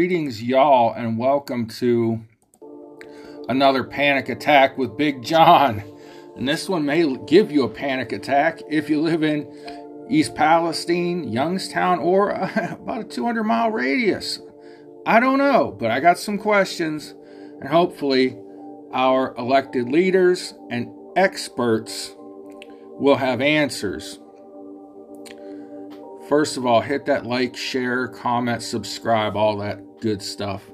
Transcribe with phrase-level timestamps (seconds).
[0.00, 2.18] greetings, y'all, and welcome to
[3.50, 5.84] another panic attack with Big John.
[6.36, 9.46] And this one may give you a panic attack if you live in
[10.08, 14.40] East Palestine, Youngstown, or about a 200 mile radius.
[15.04, 17.14] I don't know, but I got some questions,
[17.60, 18.38] and hopefully,
[18.94, 24.18] our elected leaders and experts will have answers.
[26.26, 30.64] First of all, hit that like, share, comment, subscribe, all that good stuff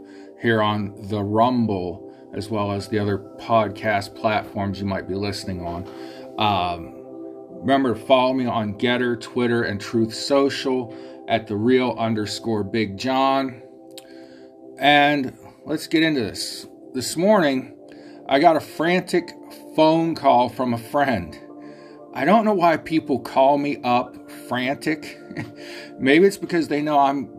[0.40, 5.64] here on the Rumble, as well as the other podcast platforms you might be listening
[5.64, 5.86] on.
[6.38, 6.94] Um,
[7.60, 10.94] remember to follow me on Gettr, Twitter, and Truth Social
[11.28, 13.62] at the real underscore Big John.
[14.78, 16.66] And let's get into this.
[16.94, 17.76] This morning,
[18.28, 19.30] I got a frantic
[19.74, 21.38] phone call from a friend.
[22.14, 25.20] I don't know why people call me up frantic.
[25.98, 27.35] Maybe it's because they know I'm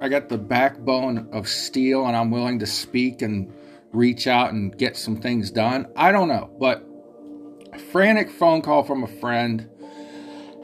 [0.00, 3.52] I got the backbone of steel and I'm willing to speak and
[3.92, 5.86] reach out and get some things done.
[5.94, 6.86] I don't know, but
[7.72, 9.68] a frantic phone call from a friend.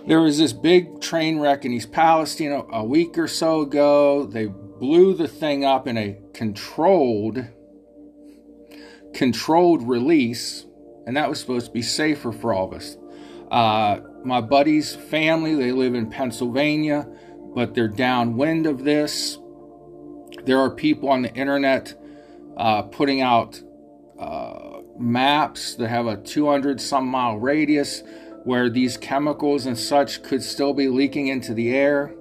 [0.06, 4.25] There was this big train wreck in East Palestine a, a week or so ago.
[4.25, 7.45] They blew the thing up in a controlled
[9.17, 10.67] controlled release,
[11.06, 12.97] and that was supposed to be safer for all of us.
[13.50, 17.09] Uh, my buddy's family, they live in Pennsylvania,
[17.57, 19.39] but they're downwind of this.
[20.45, 21.95] There are people on the internet
[22.55, 23.62] uh, putting out
[24.19, 28.03] uh, maps that have a 200 some mile radius
[28.45, 32.15] where these chemicals and such could still be leaking into the air.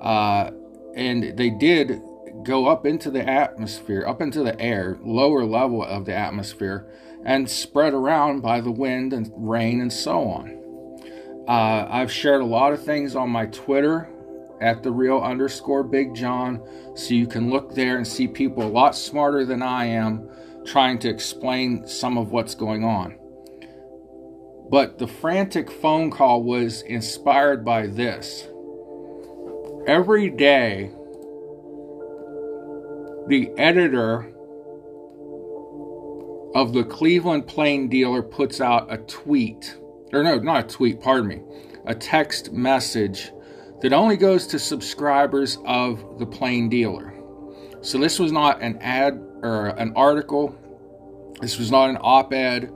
[0.00, 0.50] Uh,
[0.96, 2.00] and they did
[2.42, 6.90] go up into the atmosphere, up into the air, lower level of the atmosphere,
[7.22, 10.58] and spread around by the wind and rain and so on.
[11.46, 14.08] Uh, I've shared a lot of things on my Twitter
[14.64, 18.66] at the real underscore Big John, so you can look there and see people a
[18.66, 20.26] lot smarter than I am
[20.64, 23.18] trying to explain some of what's going on.
[24.70, 28.48] But the frantic phone call was inspired by this.
[29.86, 30.90] Every day,
[33.28, 34.32] the editor
[36.54, 39.76] of the Cleveland Plain Dealer puts out a tweet,
[40.10, 41.42] or no, not a tweet, pardon me,
[41.84, 43.30] a text message
[43.84, 47.12] that only goes to subscribers of the Plain Dealer.
[47.82, 50.56] So this was not an ad or an article.
[51.42, 52.72] This was not an op ed.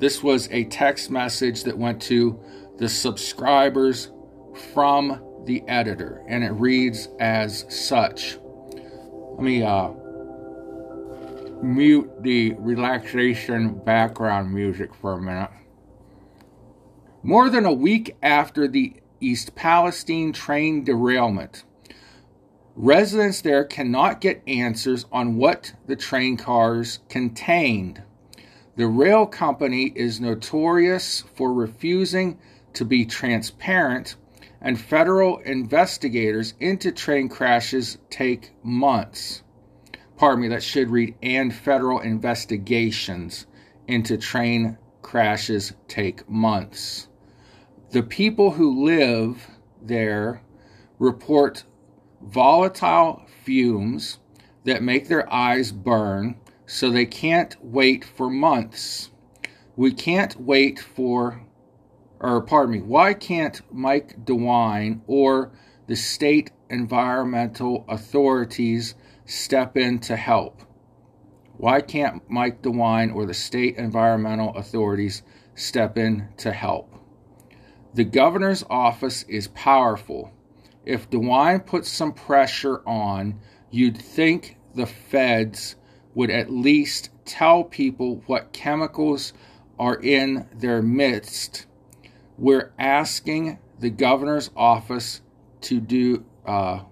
[0.00, 2.42] This was a text message that went to
[2.76, 4.10] the subscribers
[4.72, 8.36] from the editor, and it reads as such.
[9.36, 9.90] Let me uh,
[11.62, 15.50] mute the relaxation background music for a minute.
[17.22, 21.64] More than a week after the East Palestine train derailment,
[22.76, 28.02] residents there cannot get answers on what the train cars contained.
[28.76, 32.38] The rail company is notorious for refusing
[32.74, 34.16] to be transparent,
[34.60, 39.42] and federal investigators into train crashes take months
[40.18, 43.46] pardon me, that should read, and federal investigations
[43.86, 47.07] into train crashes take months.
[47.90, 49.48] The people who live
[49.80, 50.42] there
[50.98, 51.64] report
[52.20, 54.18] volatile fumes
[54.64, 59.08] that make their eyes burn, so they can't wait for months.
[59.74, 61.46] We can't wait for,
[62.20, 65.52] or pardon me, why can't Mike DeWine or
[65.86, 70.60] the state environmental authorities step in to help?
[71.56, 75.22] Why can't Mike DeWine or the state environmental authorities
[75.54, 76.97] step in to help?
[77.98, 80.30] The governor's office is powerful.
[80.86, 83.40] If DeWine puts some pressure on,
[83.72, 85.74] you'd think the feds
[86.14, 89.32] would at least tell people what chemicals
[89.80, 91.66] are in their midst.
[92.36, 95.20] We're asking the governor's office
[95.62, 96.82] to do uh,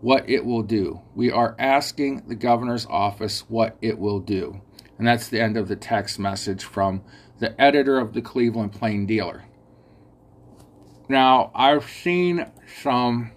[0.00, 1.02] what it will do.
[1.14, 4.60] We are asking the governor's office what it will do.
[4.98, 7.04] And that's the end of the text message from
[7.38, 9.45] the editor of the Cleveland Plain Dealer.
[11.08, 12.50] Now, I've seen
[12.82, 13.30] some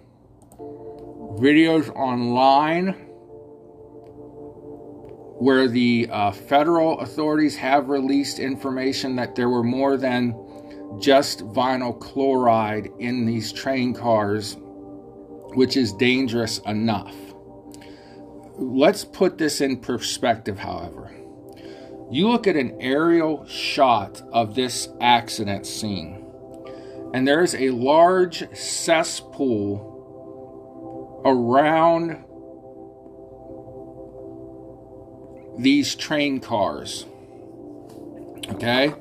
[0.58, 2.92] videos online
[5.38, 10.34] where the uh, federal authorities have released information that there were more than
[11.00, 14.56] just vinyl chloride in these train cars
[15.54, 17.14] which is dangerous enough.
[18.56, 21.10] Let's put this in perspective, however.
[22.10, 26.19] You look at an aerial shot of this accident scene,
[27.12, 29.90] and there's a large cesspool
[31.24, 32.24] around
[35.58, 37.06] these train cars.
[38.48, 38.94] Okay?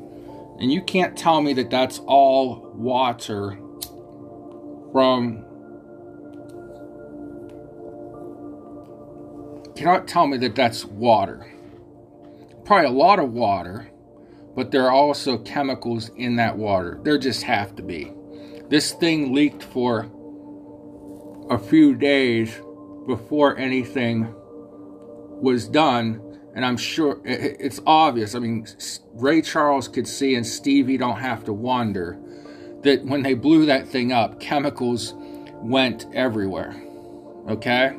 [0.60, 3.58] And you can't tell me that that's all water
[4.92, 5.46] from.
[9.76, 11.48] Cannot tell me that that's water.
[12.66, 13.90] Probably a lot of water,
[14.60, 17.00] but there are also chemicals in that water.
[17.04, 18.12] There just have to be.
[18.68, 20.12] This thing leaked for
[21.50, 22.60] a few days
[23.08, 24.36] before anything
[25.42, 26.22] was done
[26.56, 28.36] and I'm sure it's obvious.
[28.36, 28.68] I mean,
[29.14, 32.20] Ray Charles could see, and Stevie don't have to wonder
[32.82, 35.14] that when they blew that thing up, chemicals
[35.62, 36.76] went everywhere.
[37.48, 37.96] Okay?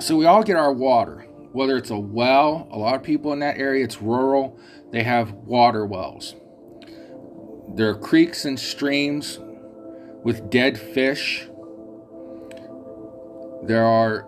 [0.00, 1.23] So we all get our water,
[1.54, 4.58] whether it's a well, a lot of people in that area, it's rural,
[4.90, 6.34] they have water wells.
[7.68, 9.38] There are creeks and streams
[10.24, 11.46] with dead fish.
[13.62, 14.26] There are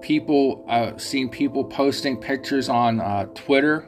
[0.00, 3.86] people, I've seen people posting pictures on uh, Twitter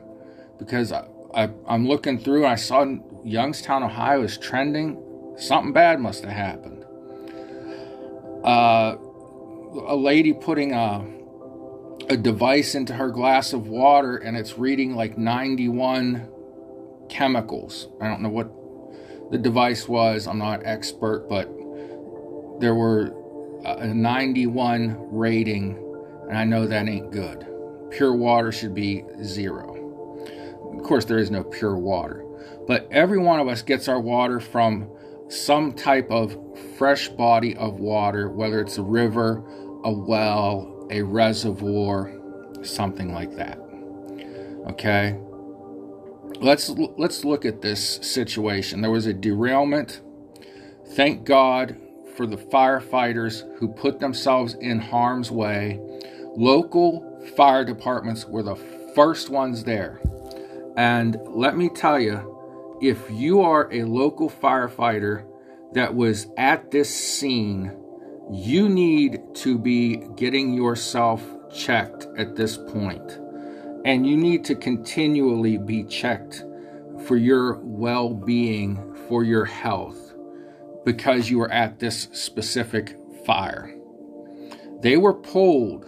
[0.58, 2.84] because I, I, I'm looking through and I saw
[3.24, 5.02] Youngstown, Ohio is trending.
[5.38, 6.84] Something bad must have happened.
[8.44, 8.96] Uh,
[9.88, 11.15] a lady putting a,
[12.08, 16.28] a device into her glass of water and it's reading like 91
[17.08, 17.88] chemicals.
[18.00, 18.50] I don't know what
[19.30, 20.26] the device was.
[20.26, 21.46] I'm not expert, but
[22.60, 23.12] there were
[23.64, 25.82] uh, a 91 rating
[26.28, 27.46] and I know that ain't good.
[27.90, 29.74] Pure water should be zero.
[30.76, 32.24] Of course, there is no pure water,
[32.66, 34.90] but every one of us gets our water from
[35.28, 36.36] some type of
[36.76, 39.42] fresh body of water, whether it's a river,
[39.84, 42.12] a well, a reservoir,
[42.62, 43.58] something like that.
[44.68, 45.18] Okay?
[46.40, 48.82] Let's let's look at this situation.
[48.82, 50.00] There was a derailment.
[50.94, 51.76] Thank God
[52.14, 55.80] for the firefighters who put themselves in harm's way
[56.36, 58.56] Local fire departments were the
[58.94, 59.98] first ones there.
[60.76, 65.24] And let me tell you, if you are a local firefighter
[65.72, 67.74] that was at this scene,
[68.30, 71.22] you need to be getting yourself
[71.54, 73.18] checked at this point.
[73.84, 76.44] And you need to continually be checked
[77.06, 80.14] for your well being, for your health,
[80.84, 83.72] because you are at this specific fire.
[84.80, 85.86] They were pulled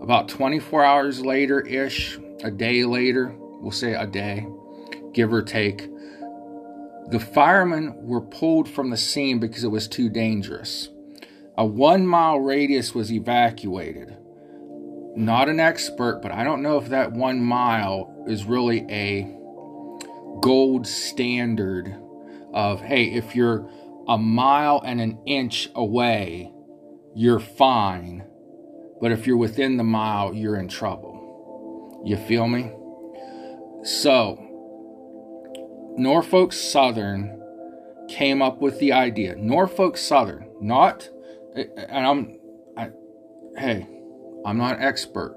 [0.00, 4.46] about 24 hours later ish, a day later, we'll say a day,
[5.12, 5.88] give or take,
[7.08, 10.88] the firemen were pulled from the scene because it was too dangerous.
[11.56, 14.16] A one mile radius was evacuated.
[15.14, 19.24] Not an expert, but I don't know if that one mile is really a
[20.40, 21.94] gold standard
[22.54, 23.68] of, hey, if you're
[24.08, 26.50] a mile and an inch away,
[27.14, 28.24] you're fine
[29.02, 32.00] but if you're within the mile, you're in trouble.
[32.06, 32.70] You feel me?
[33.82, 34.38] So,
[35.98, 37.42] Norfolk Southern
[38.08, 39.34] came up with the idea.
[39.34, 41.10] Norfolk Southern, not,
[41.54, 42.38] and I'm,
[42.76, 42.90] I,
[43.56, 43.86] hey,
[44.44, 45.36] I'm not an expert,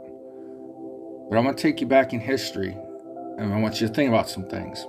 [1.30, 2.78] but I'm going to take you back in history
[3.38, 4.86] and I want you to think about some things.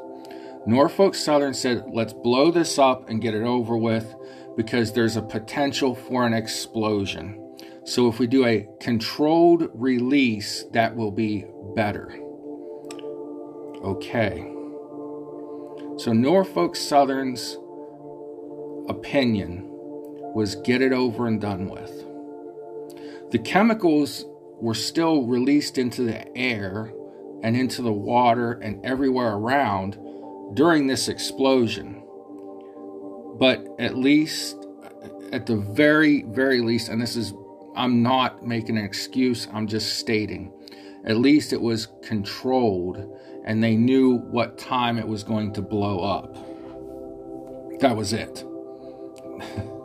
[0.67, 4.15] Norfolk Southern said, let's blow this up and get it over with
[4.57, 7.43] because there's a potential for an explosion.
[7.85, 12.19] So if we do a controlled release, that will be better.
[13.85, 14.53] Okay.
[15.99, 17.57] So Norfolk Southern's
[18.89, 19.66] opinion
[20.37, 21.91] was get it over and done with.
[23.31, 24.27] The chemicals
[24.61, 26.93] were still released into the air
[27.43, 29.99] and into the water and everywhere around
[30.53, 32.05] during this explosion.
[33.39, 34.63] But at least,
[35.33, 37.33] at the very, very least, and this is
[37.75, 40.53] I'm not making an excuse, I'm just stating.
[41.07, 42.99] At least it was controlled
[43.47, 46.35] and they knew what time it was going to blow up.
[47.81, 48.45] That was it.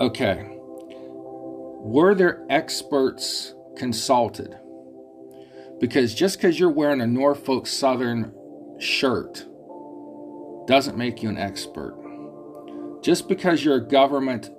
[0.00, 0.46] okay.
[1.82, 4.56] Were there experts consulted?
[5.80, 8.34] Because just because you're wearing a Norfolk Southern
[8.78, 9.46] shirt
[10.66, 11.96] doesn't make you an expert.
[13.02, 14.50] Just because you're a government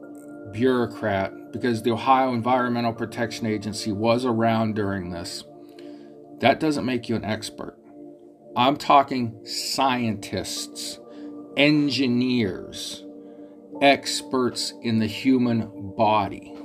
[0.52, 5.44] bureaucrat because the Ohio Environmental Protection Agency was around during this,
[6.40, 7.78] that doesn't make you an expert.
[8.56, 11.00] I'm talking scientists,
[11.56, 13.04] engineers,
[13.82, 16.56] experts in the human body.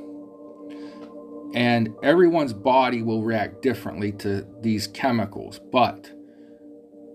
[1.55, 6.11] And everyone's body will react differently to these chemicals, but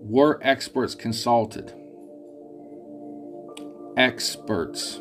[0.00, 1.72] were experts consulted?
[3.96, 5.00] Experts.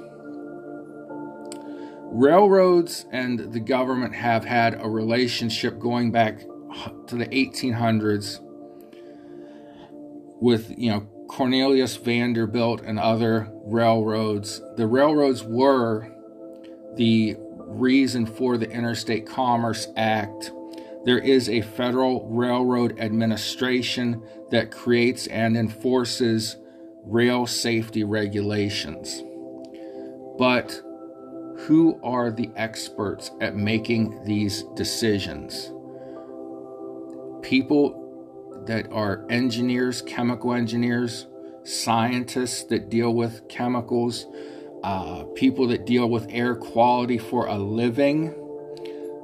[2.13, 6.41] Railroads and the government have had a relationship going back
[7.08, 8.39] to the 1800s
[10.41, 14.61] with you know Cornelius Vanderbilt and other railroads.
[14.75, 16.11] The railroads were
[16.95, 20.51] the reason for the Interstate Commerce Act.
[21.05, 24.21] There is a Federal Railroad Administration
[24.51, 26.57] that creates and enforces
[27.05, 29.23] rail safety regulations.
[30.38, 30.81] But
[31.59, 35.71] who are the experts at making these decisions?
[37.41, 38.00] People
[38.65, 41.27] that are engineers, chemical engineers,
[41.63, 44.25] scientists that deal with chemicals,
[44.84, 48.34] uh, people that deal with air quality for a living.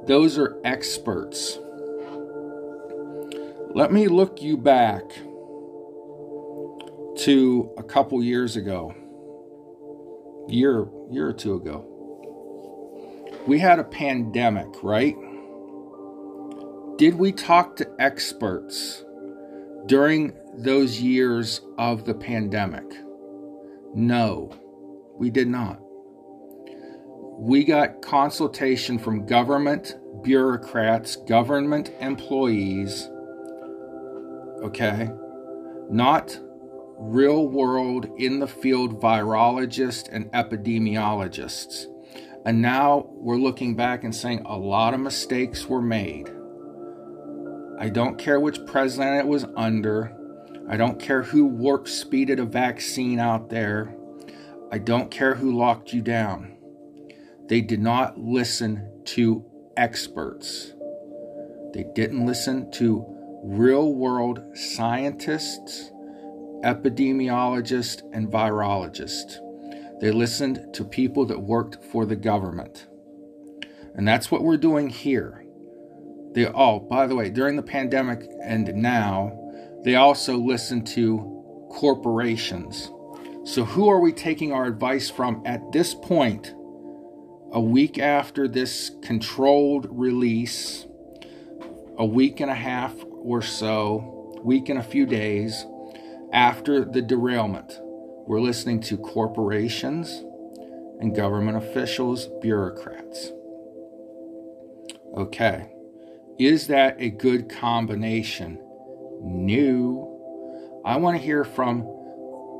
[0.06, 1.58] Those are experts.
[3.74, 5.02] Let me look you back
[7.18, 8.94] to a couple years ago,
[10.48, 11.84] year year or two ago.
[13.46, 15.16] We had a pandemic, right?
[16.96, 19.04] Did we talk to experts
[19.88, 22.84] during those years of the pandemic?
[23.94, 24.52] No,
[25.16, 25.80] we did not.
[27.38, 33.08] We got consultation from government bureaucrats, government employees,
[34.62, 35.10] okay?
[35.90, 36.38] Not
[36.98, 41.86] real world, in the field virologists and epidemiologists.
[42.44, 46.28] And now we're looking back and saying a lot of mistakes were made.
[47.78, 50.14] I don't care which president it was under.
[50.68, 53.94] I don't care who warp speeded a vaccine out there.
[54.70, 56.56] I don't care who locked you down.
[57.46, 59.44] They did not listen to
[59.76, 60.74] experts.
[61.72, 63.06] They didn't listen to
[63.44, 65.90] real world scientists
[66.62, 69.38] epidemiologists, and virologists.
[70.00, 72.86] They listened to people that worked for the government.
[73.94, 75.44] And that's what we're doing here.
[76.34, 79.32] They oh, by the way, during the pandemic and now,
[79.84, 82.90] they also listen to corporations.
[83.44, 86.54] So who are we taking our advice from at this point?
[87.52, 90.86] A week after this controlled release,
[91.96, 95.64] a week and a half or so, week and a few days,
[96.32, 97.80] after the derailment,
[98.26, 100.10] we're listening to corporations
[101.00, 103.32] and government officials, bureaucrats.
[105.16, 105.72] Okay.
[106.38, 108.60] Is that a good combination?
[109.20, 110.82] No.
[110.84, 111.80] I want to hear from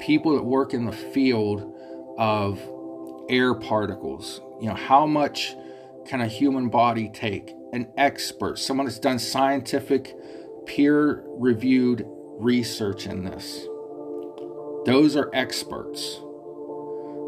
[0.01, 1.75] people that work in the field
[2.19, 2.61] of
[3.29, 4.41] air particles.
[4.61, 5.55] You know, how much
[6.07, 7.55] can a human body take?
[7.73, 10.17] An expert, someone that's done scientific,
[10.67, 13.65] peer reviewed research in this.
[14.87, 16.21] Those are experts.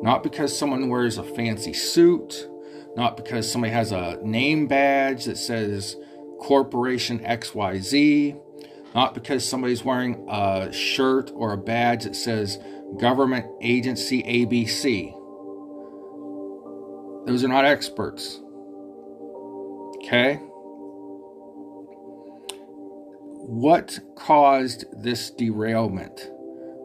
[0.02, 2.49] Not because someone wears a fancy suit,
[2.97, 5.97] not because somebody has a name badge that says
[6.40, 8.40] Corporation XYZ,
[8.94, 12.59] not because somebody's wearing a shirt or a badge that says
[12.99, 15.16] Government Agency ABC.
[17.26, 18.40] Those are not experts.
[20.02, 20.40] Okay?
[23.50, 26.30] what caused this derailment?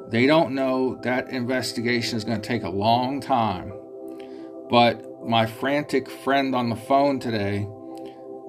[0.10, 1.00] They don't know.
[1.04, 3.72] That investigation is going to take a long time.
[4.68, 7.68] But my frantic friend on the phone today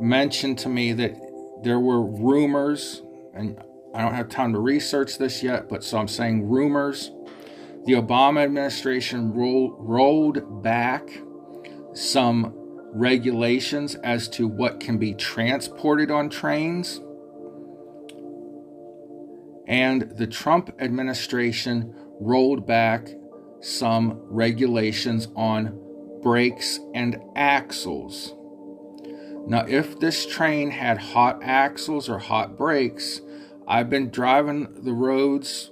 [0.00, 1.15] mentioned to me that
[1.62, 3.03] there were rumors,
[3.35, 3.59] and
[3.95, 7.11] I don't have time to research this yet, but so I'm saying rumors.
[7.85, 11.09] The Obama administration roll, rolled back
[11.95, 12.53] some
[12.93, 17.00] regulations as to what can be transported on trains
[19.67, 23.09] and the Trump administration rolled back
[23.61, 25.81] some regulations on
[26.23, 28.35] brakes and axles.
[29.47, 33.21] Now, if this train had hot axles or hot brakes,
[33.69, 35.71] I've been driving the roads.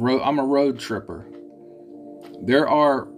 [0.00, 1.26] I'm a road tripper.
[2.42, 3.08] There are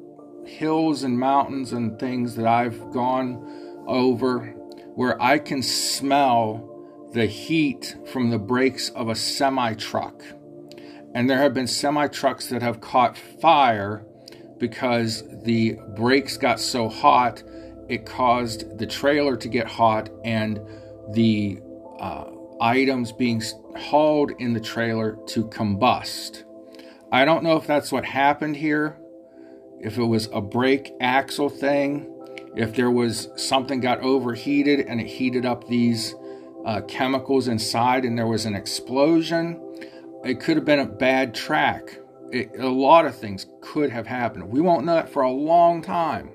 [0.45, 4.47] hills and mountains and things that I've gone over
[4.95, 6.69] where I can smell
[7.13, 10.23] the heat from the brakes of a semi truck.
[11.15, 14.05] And there have been semi trucks that have caught fire
[14.59, 17.43] because the brakes got so hot,
[17.89, 20.61] it caused the trailer to get hot and
[21.13, 21.61] the
[21.99, 23.43] uh, items being
[23.77, 26.45] hauled in the trailer to combust.
[27.11, 28.99] I don't know if that's what happened here,
[29.81, 32.09] if it was a brake axle thing,
[32.57, 36.15] if there was something got overheated and it heated up these
[36.65, 39.61] uh, chemicals inside and there was an explosion.
[40.25, 41.99] It could have been a bad track.
[42.31, 44.49] It, a lot of things could have happened.
[44.49, 46.31] We won't know that for a long time.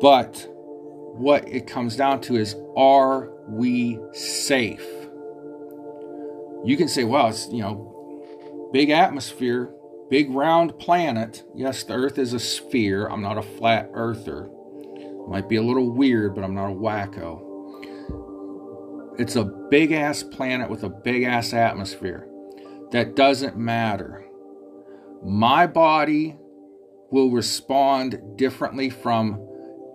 [0.00, 4.86] But what it comes down to is are we safe?
[6.64, 9.72] You can say, well, it's, you know, big atmosphere,
[10.10, 11.44] big round planet.
[11.54, 13.08] Yes, the Earth is a sphere.
[13.08, 14.50] I'm not a flat earther.
[15.28, 17.44] Might be a little weird, but I'm not a wacko.
[19.18, 22.28] It's a big ass planet with a big ass atmosphere.
[22.92, 24.24] That doesn't matter.
[25.24, 26.36] My body
[27.10, 29.47] will respond differently from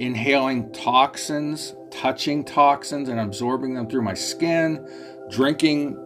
[0.05, 4.87] inhaling toxins, touching toxins, and absorbing them through my skin,
[5.29, 5.97] drinking.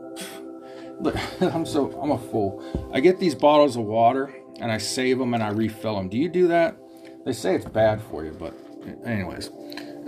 [1.42, 2.89] I'm so I'm a fool.
[2.94, 6.10] I get these bottles of water and I save them and I refill them.
[6.10, 6.77] Do you do that?
[7.25, 8.54] They say it's bad for you, but
[9.06, 9.51] anyways,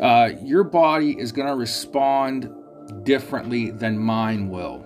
[0.02, 2.50] uh, your body is going to respond
[3.04, 4.86] differently than mine will.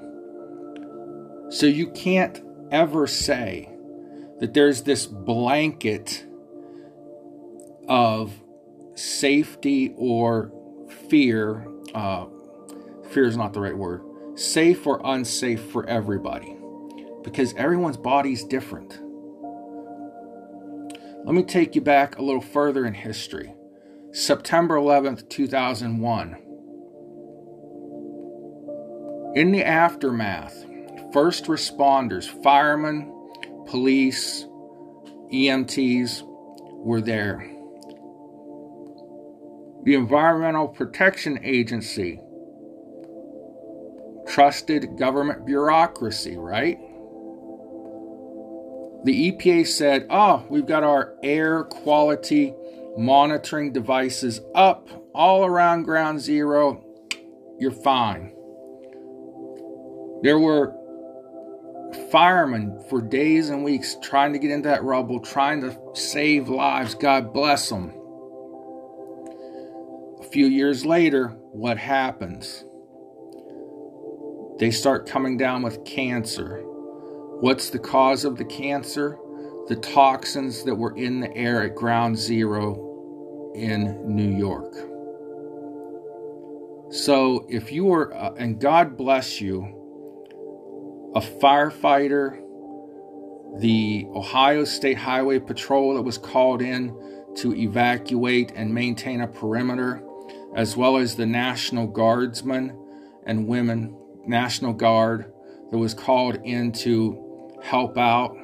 [1.50, 2.42] So you can't
[2.72, 3.70] ever say
[4.40, 6.26] that there's this blanket
[7.88, 8.34] of
[8.96, 10.52] safety or
[11.10, 11.68] fear.
[11.94, 12.26] Uh,
[13.12, 14.04] fear is not the right word.
[14.36, 16.58] Safe or unsafe for everybody
[17.24, 19.00] because everyone's body's different.
[21.26, 23.54] Let me take you back a little further in history.
[24.12, 26.38] September 11th, 2001.
[29.36, 30.66] In the aftermath,
[31.14, 33.12] first responders, firemen,
[33.66, 34.46] police,
[35.32, 36.22] EMTs
[36.84, 37.53] were there.
[39.84, 42.22] The Environmental Protection Agency,
[44.28, 46.78] trusted government bureaucracy, right?
[49.04, 52.54] The EPA said, oh, we've got our air quality
[52.98, 56.82] monitoring devices up all around ground zero.
[57.60, 58.34] You're fine.
[60.22, 60.74] There were
[62.10, 66.96] firemen for days and weeks trying to get into that rubble, trying to save lives.
[66.96, 67.94] God bless them.
[70.34, 72.66] Few years later, what happens?
[74.58, 76.64] They start coming down with cancer.
[77.40, 79.20] What's the cause of the cancer?
[79.68, 84.74] The toxins that were in the air at ground zero in New York.
[86.92, 89.62] So, if you were, uh, and God bless you,
[91.14, 92.40] a firefighter,
[93.60, 96.88] the Ohio State Highway Patrol that was called in
[97.36, 100.04] to evacuate and maintain a perimeter,
[100.56, 102.78] as well as the National Guardsmen
[103.26, 105.32] and women, National Guard
[105.72, 108.38] that was called in to help out.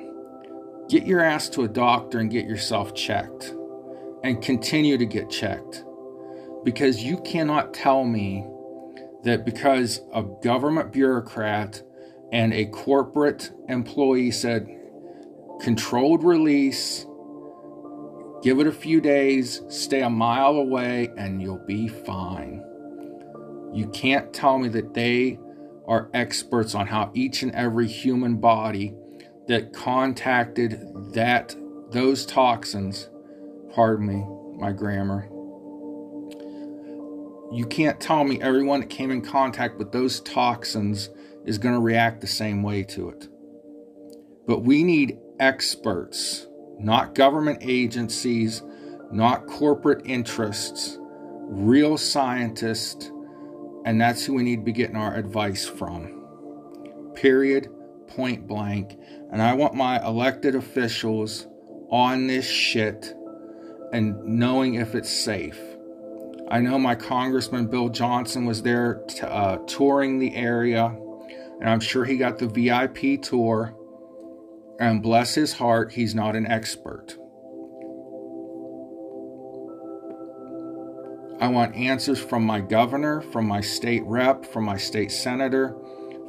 [0.89, 3.53] Get your ass to a doctor and get yourself checked
[4.23, 5.83] and continue to get checked
[6.63, 8.45] because you cannot tell me
[9.23, 11.83] that because a government bureaucrat
[12.31, 14.67] and a corporate employee said,
[15.61, 17.05] controlled release,
[18.41, 22.63] give it a few days, stay a mile away, and you'll be fine.
[23.73, 25.39] You can't tell me that they
[25.87, 28.95] are experts on how each and every human body
[29.47, 30.79] that contacted
[31.13, 31.55] that
[31.91, 33.09] those toxins,
[33.73, 34.25] pardon me,
[34.59, 35.27] my grammar.
[37.51, 41.09] You can't tell me everyone that came in contact with those toxins
[41.45, 43.27] is going to react the same way to it.
[44.45, 46.47] But we need experts,
[46.79, 48.63] not government agencies,
[49.11, 53.11] not corporate interests, real scientists,
[53.85, 56.15] and that's who we need to be getting our advice from.
[57.15, 57.69] Period,
[58.07, 58.97] point blank.
[59.31, 61.47] And I want my elected officials
[61.89, 63.13] on this shit
[63.91, 65.59] and knowing if it's safe.
[66.49, 70.95] I know my Congressman Bill Johnson was there t- uh, touring the area
[71.59, 73.75] and I'm sure he got the VIP tour.
[74.79, 77.17] And bless his heart, he's not an expert.
[81.41, 85.75] I want answers from my governor, from my state rep, from my state senator,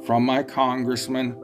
[0.05, 1.41] from my congressman,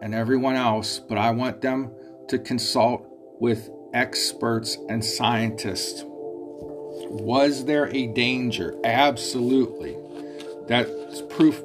[0.00, 1.92] and everyone else, but I want them
[2.28, 3.06] to consult
[3.40, 6.02] with experts and scientists.
[6.04, 8.76] Was there a danger?
[8.84, 9.96] Absolutely.
[10.66, 11.62] That's proof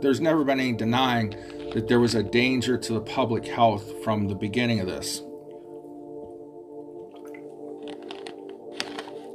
[0.00, 1.34] there's never been any denying
[1.76, 5.20] that there was a danger to the public health from the beginning of this.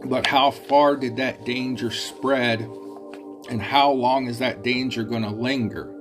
[0.03, 2.61] But how far did that danger spread
[3.47, 5.93] and how long is that danger going to linger?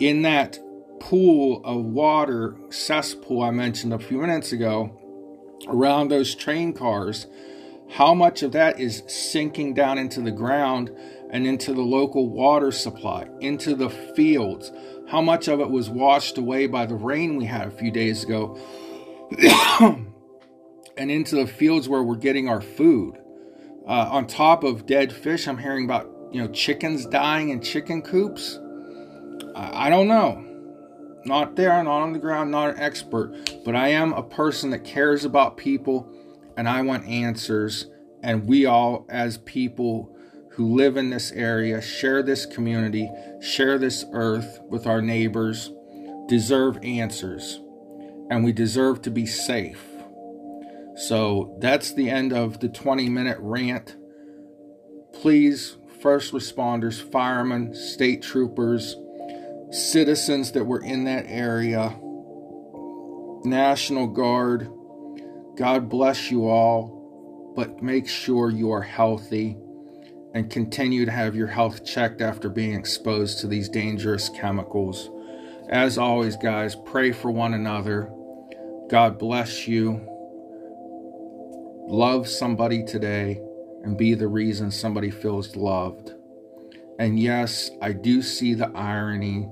[0.00, 0.58] In that
[1.00, 4.98] pool of water, cesspool I mentioned a few minutes ago,
[5.66, 7.26] around those train cars,
[7.90, 10.90] how much of that is sinking down into the ground
[11.30, 14.72] and into the local water supply, into the fields.
[15.08, 18.24] How much of it was washed away by the rain we had a few days
[18.24, 18.58] ago,
[20.96, 23.18] and into the fields where we're getting our food.
[23.86, 28.02] Uh, on top of dead fish, I'm hearing about you know chickens dying in chicken
[28.02, 28.58] coops.
[29.54, 30.44] I, I don't know.
[31.24, 34.84] Not there, not on the ground, not an expert, but I am a person that
[34.84, 36.12] cares about people
[36.56, 37.86] and I want answers.
[38.22, 40.16] And we all, as people
[40.58, 43.08] who live in this area, share this community,
[43.40, 45.70] share this earth with our neighbors,
[46.26, 47.60] deserve answers.
[48.28, 49.80] And we deserve to be safe.
[51.06, 53.96] So that's the end of the 20 minute rant.
[55.12, 58.96] Please, first responders, firemen, state troopers,
[59.70, 61.96] citizens that were in that area,
[63.44, 64.68] National Guard,
[65.56, 69.56] God bless you all, but make sure you are healthy
[70.34, 75.10] and continue to have your health checked after being exposed to these dangerous chemicals.
[75.68, 78.10] As always, guys, pray for one another.
[78.88, 80.00] God bless you.
[81.86, 83.40] Love somebody today
[83.82, 86.12] and be the reason somebody feels loved.
[86.98, 89.48] And yes, I do see the irony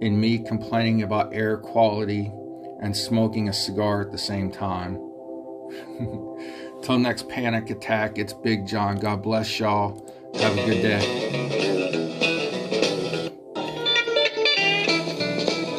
[0.00, 2.32] in me complaining about air quality
[2.80, 4.94] and smoking a cigar at the same time.
[6.82, 8.98] Till next panic attack, it's Big John.
[8.98, 10.12] God bless y'all.
[10.40, 11.00] Have a good day.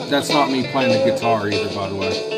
[0.10, 2.37] That's not me playing the guitar either, by the way.